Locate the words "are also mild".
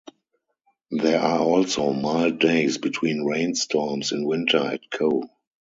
1.19-2.39